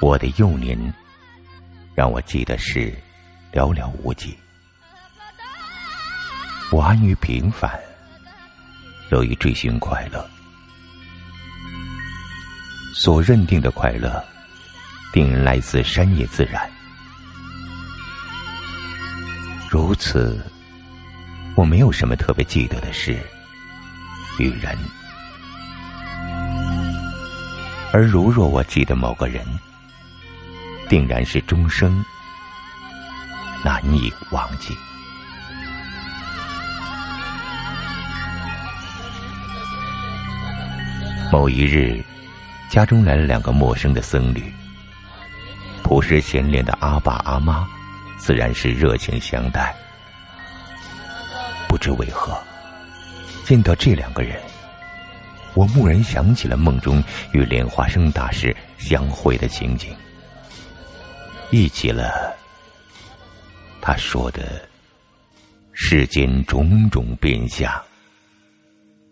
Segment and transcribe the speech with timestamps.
[0.00, 0.78] 我的幼年
[1.94, 2.92] 让我记得是
[3.52, 4.36] 寥寥无几。
[6.70, 7.80] 我安于平凡，
[9.10, 10.28] 乐于追寻快乐。
[12.94, 14.22] 所认定的快乐，
[15.12, 16.70] 定来自山野自然。
[19.70, 20.38] 如此，
[21.56, 23.18] 我没有什么特别记得的事
[24.38, 24.76] 与人。
[27.94, 29.46] 而如若我记得某个人，
[30.88, 32.04] 定然是终生
[33.64, 34.74] 难以忘记。
[41.30, 42.02] 某一日，
[42.68, 44.52] 家中来了两个陌生的僧侣。
[45.84, 47.64] 朴实贤良的阿爸阿妈，
[48.18, 49.72] 自然是热情相待。
[51.68, 52.36] 不知为何，
[53.44, 54.42] 见到这两个人，
[55.54, 57.02] 我蓦然想起了梦中
[57.32, 59.94] 与莲花生大师相会的情景，
[61.50, 62.34] 忆起了
[63.80, 64.68] 他说的
[65.72, 67.72] “世间种种变相，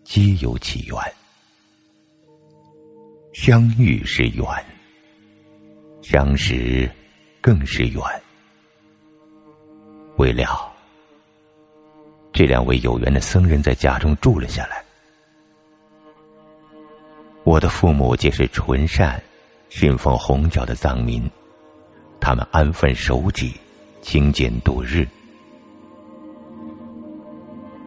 [0.03, 0.97] 皆有其源”。
[3.33, 4.45] 相遇是缘，
[6.01, 6.89] 相识
[7.41, 8.01] 更是缘。
[10.17, 10.71] 未料，
[12.31, 14.83] 这两位有缘的僧人在家中住了下来。
[17.43, 19.21] 我的父母皆是纯善、
[19.69, 21.29] 信奉红教的藏民，
[22.19, 23.53] 他们安分守己、
[24.01, 25.05] 清俭度日。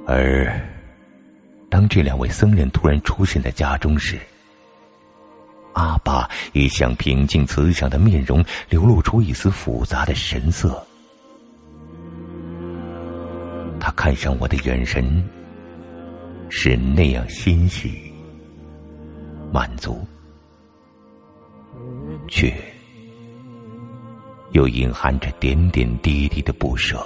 [0.07, 0.61] 而
[1.71, 4.19] 当这两位僧人突然出现在家中时，
[5.73, 10.87] 阿爸一向平静慈祥的面容流露出一丝复杂的神色，
[13.81, 15.27] 他看上我的眼神
[16.51, 18.06] 是那样欣喜、
[19.53, 20.07] 满足，
[22.29, 22.53] 却
[24.53, 27.05] 又隐含着点点滴滴的不舍。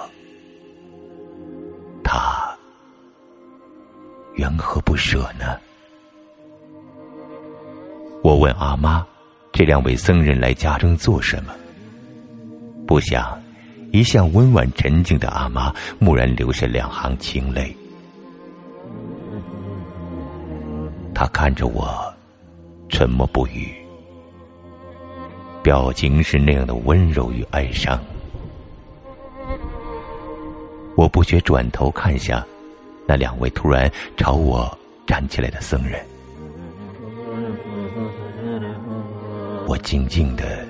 [2.02, 2.56] 他
[4.34, 5.58] 缘何不舍呢？
[8.22, 9.06] 我问阿妈
[9.52, 11.54] ：“这两位僧人来家中做什么？”
[12.86, 13.40] 不想，
[13.92, 17.76] 一向温婉沉静的阿妈蓦然流下两行清泪。
[21.14, 22.09] 他看着我，
[22.90, 23.72] 沉默不语，
[25.62, 27.98] 表情是那样的温柔与哀伤。
[30.96, 32.44] 我不觉转头看向
[33.06, 36.04] 那两位突然朝我站起来的僧人。
[39.66, 40.66] 我静静的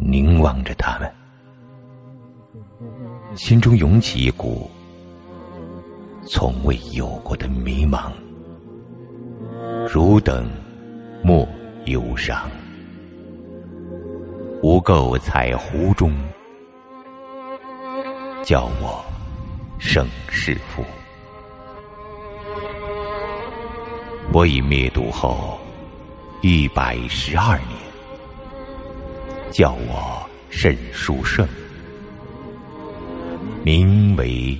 [0.00, 1.12] 凝望着他们，
[3.36, 4.68] 心中涌起一股
[6.26, 8.10] 从未有过的迷茫，
[9.86, 10.50] 汝等
[11.22, 11.46] 莫
[11.84, 12.50] 忧伤，
[14.62, 16.12] 无垢彩湖中，
[18.42, 19.04] 叫我
[19.78, 20.82] 生世父。
[24.32, 25.58] 我已灭度后。
[26.42, 27.78] 一百十二年，
[29.50, 31.46] 叫我甚殊胜，
[33.62, 34.58] 名为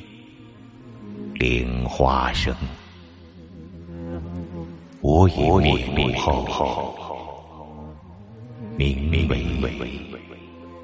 [1.37, 2.54] 莲花生。
[5.10, 5.41] 我已
[5.91, 6.94] 灭度后，
[8.76, 9.37] 名为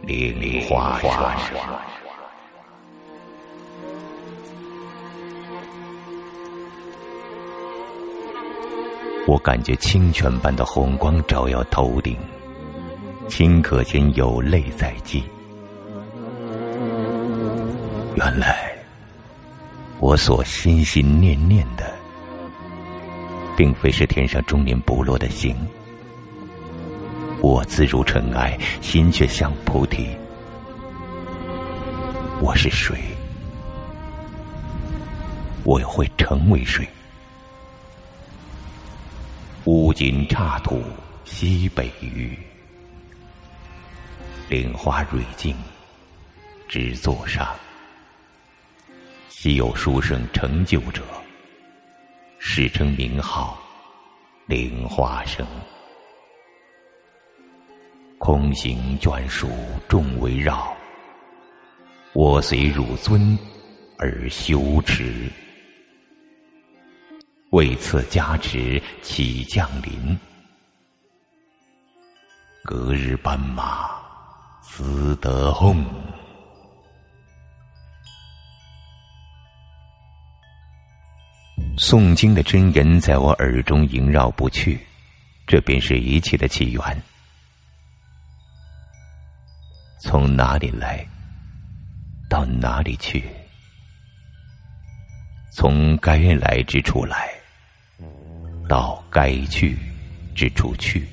[0.03, 1.09] 莲花生。
[9.29, 12.17] 我感觉清泉般的红光照耀头顶，
[13.29, 15.23] 顷刻间有泪在即。
[18.17, 18.73] 原来，
[20.01, 21.96] 我所心心念念的，
[23.57, 25.57] 并非是天上终年不落的星。
[27.41, 30.09] 我自如尘埃，心却像菩提。
[32.41, 32.99] 我是水，
[35.65, 36.87] 我又会成为水。
[39.65, 40.83] 乌金刹土
[41.25, 42.39] 西北隅，
[44.49, 45.57] 莲花蕊径
[46.69, 47.49] 之座上，
[49.29, 51.03] 稀有书生成就者，
[52.49, 53.59] 世称名号
[54.47, 55.45] 灵花生。
[58.19, 59.51] 空行眷属
[59.89, 60.73] 众围绕，
[62.13, 63.37] 我随汝尊
[63.99, 65.29] 而修持。
[67.51, 70.17] 为赐加持，起降临。
[72.63, 73.91] 隔日斑马，
[74.63, 75.85] 思得轰。
[81.77, 84.79] 诵经的真言在我耳中萦绕不去，
[85.47, 87.03] 这便是一切的起源。
[90.01, 91.07] 从哪里来，
[92.31, 93.25] 到哪里去？
[95.53, 97.29] 从该来之处来，
[98.69, 99.77] 到该去
[100.35, 101.07] 之处去。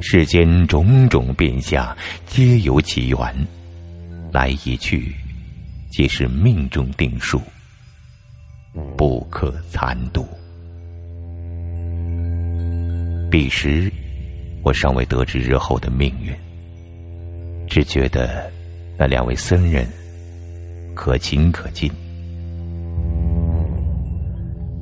[0.00, 1.96] 世间种种变相，
[2.26, 3.18] 皆有起源，
[4.32, 5.14] 来已去，
[5.90, 7.42] 皆是命中定数，
[8.96, 10.26] 不可残度。
[13.30, 13.92] 彼时，
[14.62, 16.32] 我尚未得知日后的命运，
[17.68, 18.50] 只觉得
[18.96, 19.86] 那两位僧人
[20.94, 21.90] 可亲可敬，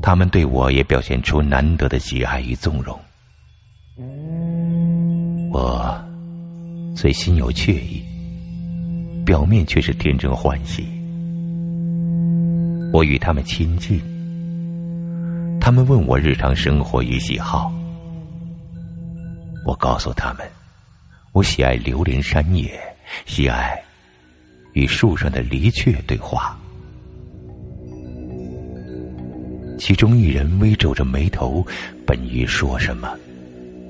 [0.01, 2.99] 他们对我也表现出难得的喜爱与纵容。
[5.53, 5.99] 我
[6.95, 8.03] 虽心有怯意，
[9.25, 10.96] 表面却是天真欢喜。
[12.97, 14.01] 我与他们亲近，
[15.61, 17.71] 他们问我日常生活与喜好。
[19.67, 20.49] 我告诉他们，
[21.33, 22.81] 我喜爱流连山野，
[23.27, 23.79] 喜爱
[24.73, 26.59] 与树上的离雀对话。
[29.79, 31.63] 其中一人微皱着眉头，
[32.07, 33.15] 本欲说什么，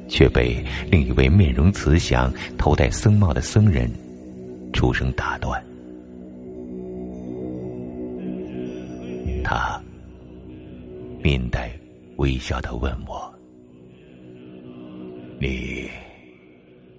[0.09, 2.29] 却被另一位面容慈祥、
[2.59, 3.89] 头戴僧帽的僧人
[4.73, 5.63] 出声打断。
[9.49, 9.81] 他
[11.23, 11.71] 面带
[12.17, 13.33] 微笑的问我。
[15.41, 15.89] 你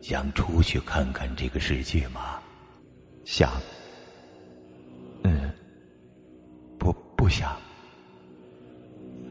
[0.02, 2.40] 想出去看看这个世界吗？
[3.26, 3.52] 想。
[5.26, 5.54] 嗯，
[6.80, 7.54] 不不想。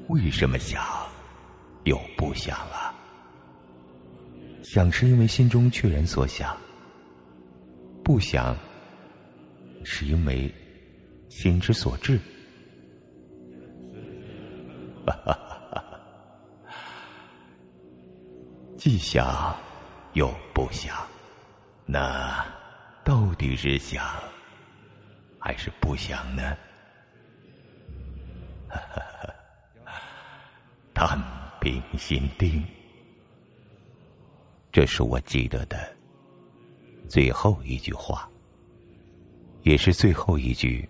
[0.09, 0.85] 为什么想？
[1.85, 2.95] 又不想了？
[4.63, 6.55] 想是因为心中确然所想，
[8.05, 8.55] 不想
[9.85, 10.53] 是因为
[11.31, 12.21] 心之所至。
[15.12, 15.82] 哈哈哈。
[18.76, 19.56] 既想
[20.12, 20.94] 又不想，
[21.87, 22.44] 那
[23.05, 24.05] 到底是想
[25.41, 26.56] 还是不想呢？
[30.94, 31.19] 探
[31.61, 32.64] 平心定，
[34.73, 35.76] 这是我记得的
[37.08, 38.29] 最后一句话，
[39.62, 40.88] 也是最后一句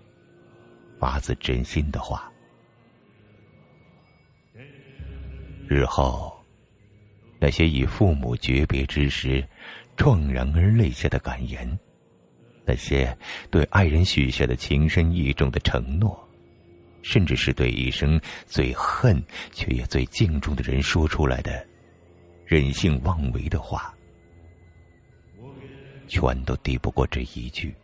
[0.98, 2.30] 发自真心的话。
[5.68, 6.32] 日后。
[7.38, 9.46] 那些与父母诀别之时，
[9.96, 11.68] 怆然而泪下的感言；
[12.64, 13.16] 那些
[13.50, 16.18] 对爱人许下的情深意重的承诺，
[17.02, 19.22] 甚至是对一生最恨
[19.52, 21.66] 却也最敬重的人说出来的
[22.46, 23.94] 任性妄为的话，
[26.08, 27.74] 全都抵不过这一句：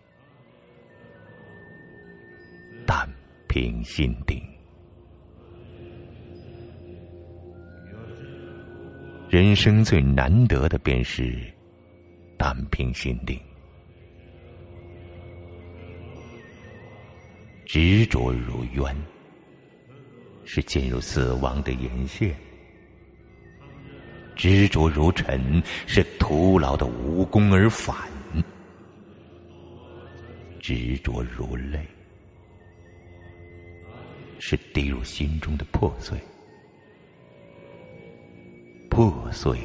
[2.86, 3.06] 但
[3.48, 4.42] 凭心定。
[9.32, 11.40] 人生最难得的便是
[12.36, 13.40] 淡平心定，
[17.64, 18.94] 执着如渊，
[20.44, 22.30] 是进入死亡的沿线；
[24.36, 27.96] 执着如尘，是徒劳的无功而返；
[30.60, 31.80] 执着如泪，
[34.38, 36.18] 是滴入心中的破碎。
[39.10, 39.58] 破碎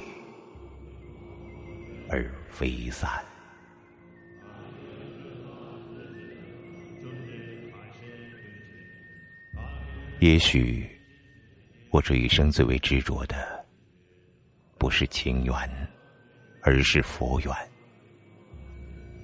[2.10, 3.24] 而飞散。
[10.22, 10.89] 也许，
[11.91, 13.63] 我这一生最为执着的，
[14.79, 15.53] 不是情缘，
[16.63, 17.53] 而是佛缘。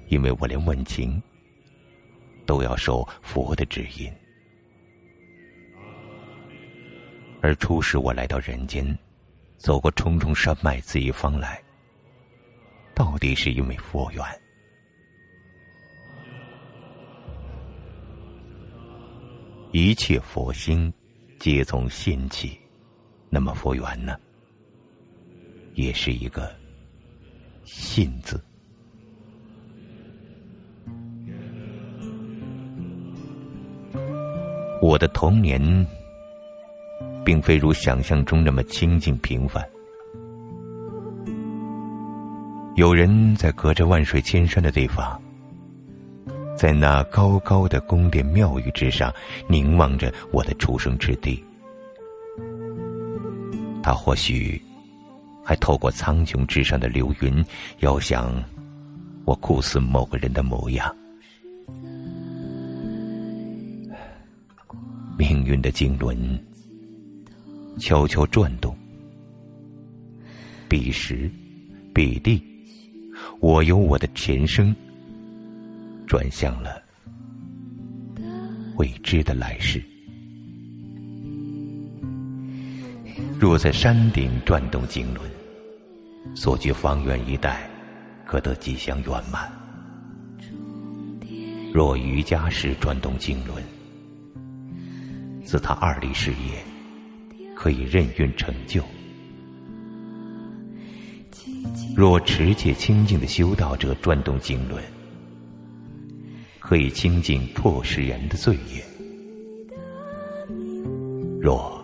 [0.09, 1.19] 因为我连问情，
[2.45, 4.13] 都要受佛的指引。
[7.41, 8.95] 而初时我来到人间。
[9.57, 11.61] 走过重重山脉，自一方来，
[12.93, 14.23] 到底是因为佛缘。
[19.71, 20.93] 一切佛心
[21.39, 22.59] 皆从心起，
[23.29, 24.15] 那么佛缘呢？
[25.73, 26.53] 也是一个
[27.65, 28.43] “信”字。
[34.81, 36.02] 我的童年。
[37.25, 39.63] 并非如想象中那么清静平凡。
[42.75, 45.21] 有人在隔着万水千山的地方，
[46.57, 49.13] 在那高高的宫殿庙宇之上
[49.47, 51.43] 凝望着我的出生之地。
[53.83, 54.59] 他或许
[55.43, 57.45] 还透过苍穹之上的流云，
[57.79, 58.33] 遥想
[59.25, 60.95] 我酷似某个人的模样。
[65.17, 66.17] 命运的经轮。
[67.79, 68.75] 悄悄转动，
[70.69, 71.29] 彼时
[71.93, 72.41] 彼地，
[73.39, 74.75] 我由我的前生
[76.07, 76.81] 转向了
[78.77, 79.83] 未知的来世。
[83.39, 85.29] 若在山顶转动经轮，
[86.35, 87.69] 所居方圆一带，
[88.25, 89.51] 可得吉祥圆满；
[91.73, 93.61] 若瑜伽时转动经轮，
[95.43, 96.63] 自他二力事业
[97.55, 98.81] 可以任运成就；
[101.95, 104.83] 若持戒清净的修道者转动经轮，
[106.59, 108.83] 可以清净破世人的罪业；
[111.39, 111.81] 若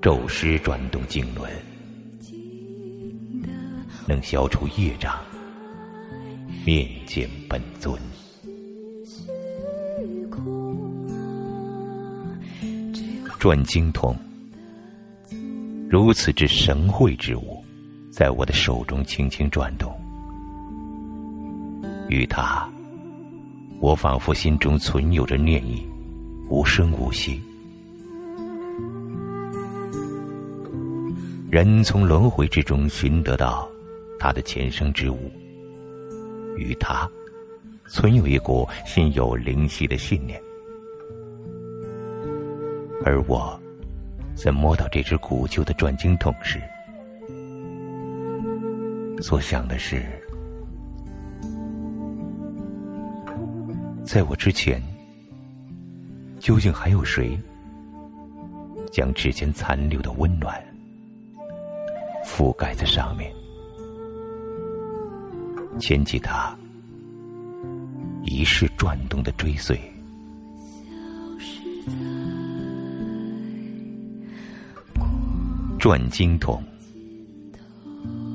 [0.00, 1.50] 咒师转动经轮，
[4.06, 5.18] 能消除业障，
[6.64, 7.98] 面见本尊。
[13.38, 14.16] 转经筒，
[15.90, 17.64] 如此之神会之物，
[18.10, 19.90] 在我的手中轻轻转动，
[22.10, 22.68] 与他，
[23.80, 25.88] 我仿佛心中存有着念意，
[26.50, 27.40] 无声无息。
[31.50, 33.66] 人从轮回之中寻得到
[34.18, 35.32] 他的前生之物，
[36.58, 37.10] 与他
[37.86, 40.38] 存有一股心有灵犀的信念，
[43.06, 43.57] 而我
[44.40, 46.62] 在摸到这只古旧的转经筒时，
[49.20, 50.06] 所想的是，
[54.04, 54.80] 在我之前，
[56.38, 57.36] 究竟还有谁
[58.92, 60.64] 将指尖残留的温暖？
[62.24, 63.32] 覆盖在上面，
[65.80, 66.56] 牵起它
[68.22, 69.76] 一世转动的追随。
[75.78, 76.60] 转经筒，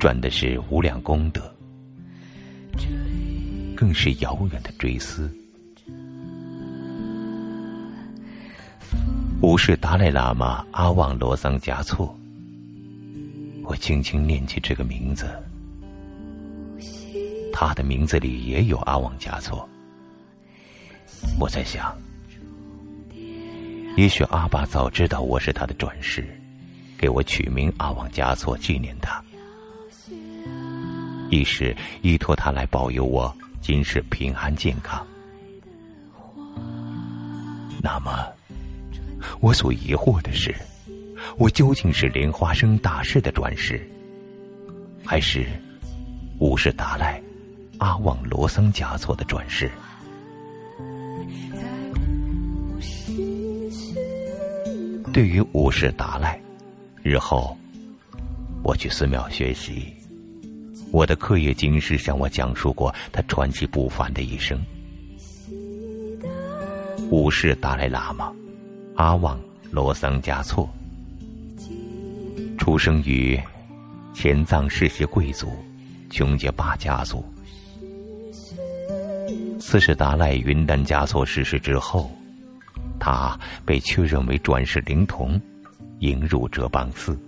[0.00, 1.42] 转的是无量功德，
[3.76, 5.30] 更是遥远的追思。
[9.42, 12.18] 五世达赖喇嘛阿旺罗桑嘉措。
[13.64, 15.26] 我轻轻念起这个名字，
[17.52, 19.68] 他的名字里也有阿旺加措。
[21.38, 21.94] 我在想，
[23.98, 26.26] 也许阿爸早知道我是他的转世，
[26.98, 29.22] 给我取名阿旺加措纪念他，
[31.30, 35.06] 一是依托他来保佑我今世平安健康。
[37.82, 38.26] 那么，
[39.40, 40.54] 我所疑惑的是。
[41.38, 43.80] 我究竟是莲花生大师的转世，
[45.04, 45.46] 还是
[46.38, 47.20] 五世达赖
[47.78, 49.70] 阿旺罗僧嘉措的转世？
[55.12, 56.38] 对于五世达赖，
[57.04, 57.54] 日后
[58.62, 59.92] 我去寺庙学习，
[60.90, 64.58] 我的课业经师向我讲述过他传奇不凡的一生。
[67.10, 68.32] 五世达赖喇嘛
[68.96, 69.38] 阿旺
[69.70, 70.66] 罗桑嘉措。
[72.56, 73.38] 出生于
[74.14, 75.52] 前藏世袭贵族
[76.08, 77.22] 琼杰巴家族。
[79.60, 82.10] 四世达赖云丹嘉措逝世之后，
[82.98, 85.38] 他被确认为转世灵童，
[86.04, 87.18] 迎入哲蚌寺，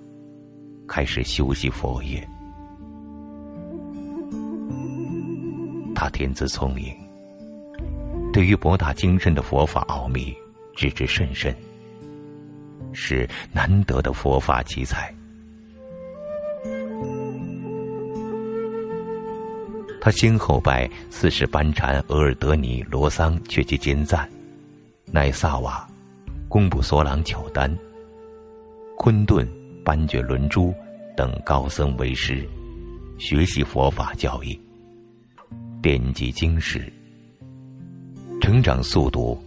[0.87, 2.23] 开始修习佛业。
[5.95, 6.95] 他天资聪颖，
[8.35, 10.37] 对于博大精深的佛法奥秘
[10.75, 11.57] 知之甚深，
[12.93, 15.11] 是难得的佛法奇才。
[20.03, 24.29] 他先后拜四世班禅额尔德尼罗桑却吉坚赞，
[25.07, 25.89] 乃萨瓦
[26.47, 27.75] 贡布索朗巧丹
[28.97, 29.47] 昆顿
[29.85, 30.75] 班觉伦珠
[31.17, 32.45] 等高僧为师，
[33.19, 34.59] 学习佛法教义，
[35.83, 36.93] 典籍经史，
[38.41, 39.41] 成长速度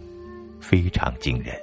[0.60, 1.54] 非常惊人。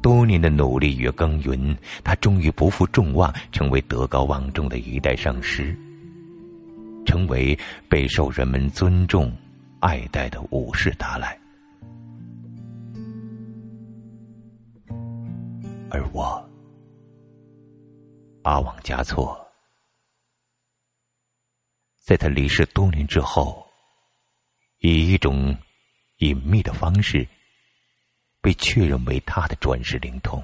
[0.00, 5.76] 多年的努力与耕耘，他终于不负众望，成为德高望重的一代上师，
[7.06, 9.32] 成为备受人们尊重、
[9.80, 11.36] 爱戴的武士达赖。
[15.94, 16.42] 而我，
[18.44, 19.38] 阿旺加措，
[22.00, 23.66] 在他离世多年之后，
[24.78, 25.54] 以一种
[26.16, 27.28] 隐秘的方式。
[28.40, 30.42] 被确认为他的转世灵通。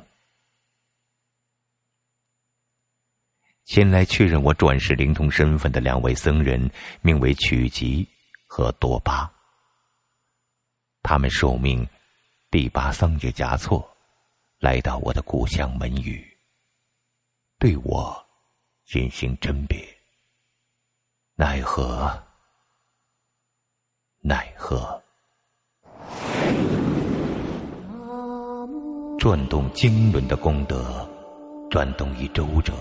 [3.64, 6.70] 前来确认我转世灵通身份的两位僧人，
[7.02, 8.08] 名为曲吉
[8.46, 9.28] 和多巴。
[11.02, 11.84] 他们受命
[12.52, 13.97] 第八桑杰嘉措，
[14.58, 16.26] 来到我的故乡门隅。
[17.60, 18.26] 对我
[18.84, 19.78] 进行甄别。
[21.36, 22.20] 奈何，
[24.20, 25.00] 奈何！
[29.16, 31.08] 转动经轮的功德，
[31.70, 32.72] 转动一周者，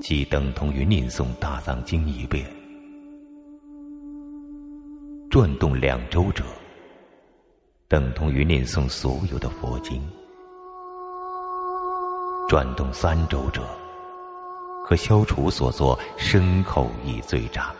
[0.00, 2.44] 即等同于念诵大藏经一遍；
[5.30, 6.44] 转动两周者，
[7.88, 10.00] 等同于念诵所有的佛经；
[12.48, 13.62] 转动三周者。
[14.86, 17.74] 可消除所作身口意罪障，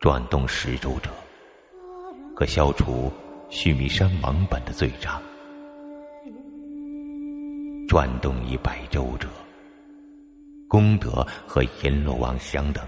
[0.00, 1.10] 转动十周者，
[2.34, 3.12] 可消除
[3.48, 5.22] 须弥山王本的罪障；
[7.86, 9.28] 转动一百周者，
[10.68, 12.82] 功德和阎罗王相等；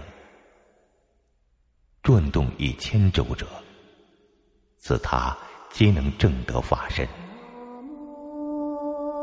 [2.03, 3.47] 转动一千周者，
[4.79, 5.35] 自他
[5.69, 7.05] 皆能正得法身；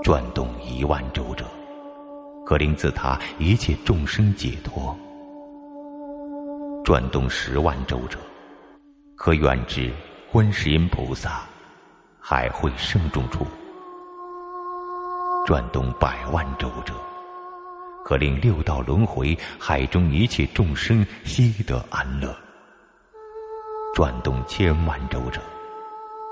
[0.05, 1.47] 转动一万周者。
[2.45, 4.95] 可令自他一切众生解脱，
[6.85, 8.19] 转动十万周者，
[9.17, 9.91] 可远至
[10.31, 11.41] 观世音菩萨
[12.21, 13.45] 海会圣众处；
[15.47, 16.93] 转动百万周者，
[18.05, 22.29] 可令六道轮回海中一切众生悉得安乐；
[23.97, 25.41] 转动千万周者，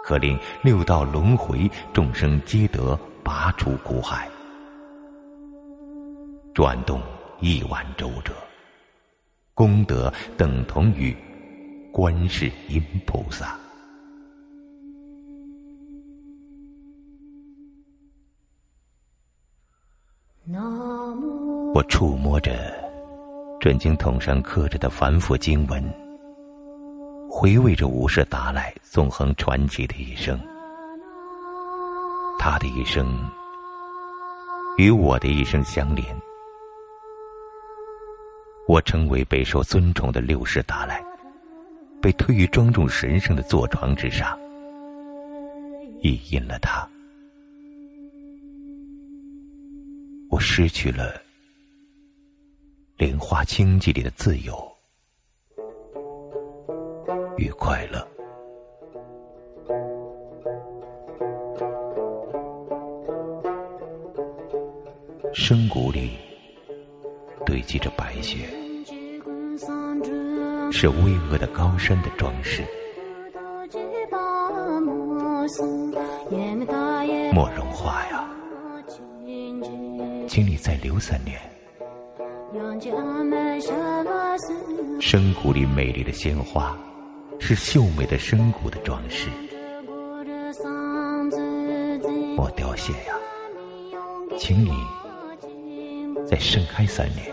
[0.04, 4.28] 可令六道轮回众生皆得拔出苦海。
[6.52, 7.00] 转动
[7.40, 8.34] 亿万周者，
[9.54, 11.16] 功德等同于
[11.90, 13.58] 观世音菩萨。
[21.72, 22.52] 我触摸着
[23.58, 25.82] 准经筒上刻着的繁复经文，
[27.36, 30.38] 回味着五世达赖纵横传奇的一生。
[32.38, 33.18] 他的一生
[34.78, 36.16] 与我的一生相连。
[38.68, 41.04] 我成为备受尊崇的六世达赖，
[42.00, 44.38] 被推于庄重神圣的坐床之上，
[46.02, 46.88] 意因了他，
[50.30, 51.20] 我失去了
[52.96, 54.73] 莲花清寂里的自由
[57.36, 58.06] 与快乐。
[65.32, 66.12] 深谷里。
[67.46, 68.38] 堆积着白雪，
[70.72, 70.94] 是巍
[71.30, 72.62] 峨的高山的装饰。
[77.34, 78.26] 莫融化呀，
[80.26, 81.38] 请你再留三年。
[85.00, 86.74] 深谷里美丽的鲜花，
[87.46, 89.28] 是秀美的深谷的装饰。
[92.34, 93.14] 莫凋谢呀，
[94.38, 94.72] 请你
[96.26, 97.30] 再盛开三年。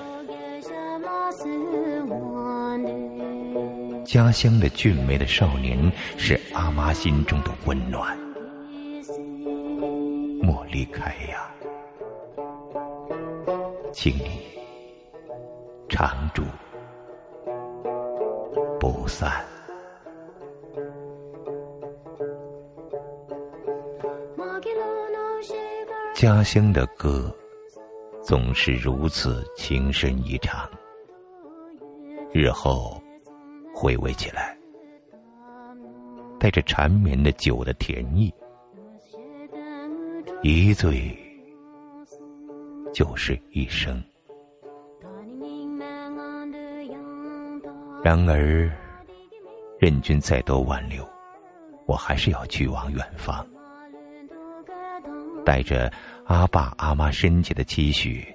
[4.03, 8.17] 家乡的俊美的少年，是阿妈心中的温暖。
[10.41, 11.49] 莫离开呀，
[13.93, 14.41] 请你
[15.87, 16.43] 常住
[18.77, 19.41] 不散。
[26.21, 27.35] 家乡的歌，
[28.21, 30.69] 总是如此情深意长。
[32.31, 33.01] 日后。
[33.73, 34.55] 回味起来，
[36.39, 38.31] 带着缠绵的酒的甜意，
[40.43, 41.17] 一醉
[42.93, 44.03] 就是一生。
[48.03, 48.69] 然而，
[49.79, 51.03] 任君再多挽留，
[51.87, 53.43] 我还是要去往远方，
[55.43, 55.91] 带着
[56.25, 58.25] 阿爸阿妈深切的期许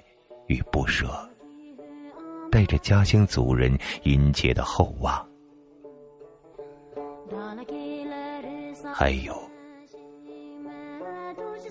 [0.47, 1.07] 与不舍，
[2.51, 5.27] 带着家乡族人殷切的厚望。
[8.93, 9.35] 还有，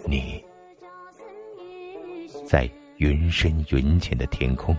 [0.07, 0.44] 你
[2.44, 4.76] 在云深云浅的天空，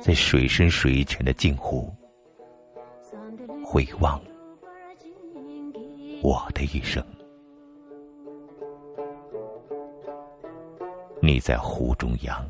[0.00, 1.92] 在水深水浅的镜湖，
[3.64, 4.20] 回望
[6.22, 7.04] 我的一生。
[11.26, 12.48] 你在湖中央，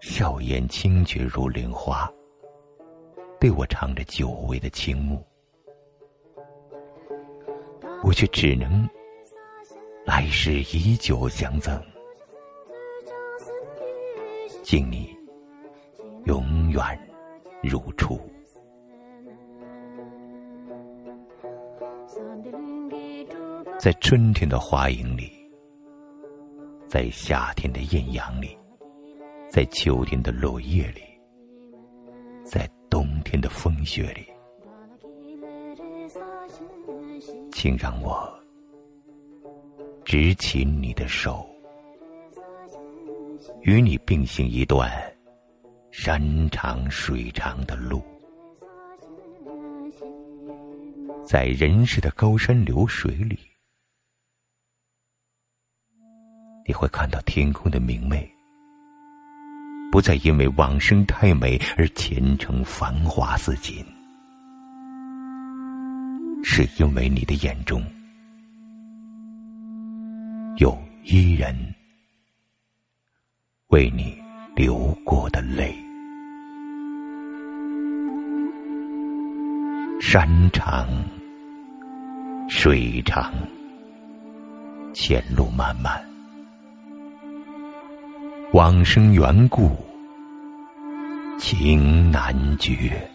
[0.00, 2.06] 笑颜清绝如莲花，
[3.40, 5.24] 对我唱着久违的倾慕。
[8.04, 8.86] 我却只能
[10.04, 11.82] 来世以酒相赠，
[14.62, 15.16] 敬你
[16.26, 16.82] 永远
[17.62, 18.20] 如初。
[23.78, 25.32] 在春天的花影里，
[26.88, 28.56] 在夏天的艳阳里，
[29.50, 31.02] 在秋天的落叶里，
[32.42, 34.26] 在冬天的风雪里，
[37.52, 38.26] 请让我
[40.02, 41.46] 执起你的手，
[43.60, 44.90] 与你并行一段
[45.90, 48.02] 山长水长的路。
[51.22, 53.38] 在人世的高山流水里，
[56.68, 58.30] 你会看到天空的明媚，
[59.90, 63.82] 不再因为往生太美而前程繁华似锦，
[66.44, 67.82] 是因为你的眼中
[70.58, 71.56] 有伊人
[73.68, 74.22] 为你
[74.54, 75.74] 流过的泪。
[80.02, 80.86] 山长。
[82.50, 83.30] 水长，
[84.94, 86.02] 前路漫漫，
[88.58, 89.70] 往生缘故，
[91.38, 93.08] 情难绝。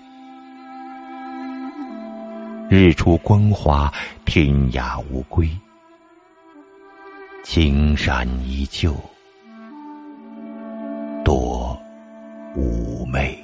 [2.69, 3.91] 日出光华，
[4.23, 5.49] 天涯无归，
[7.43, 8.95] 青山依旧，
[11.25, 11.77] 多
[12.55, 13.42] 妩媚。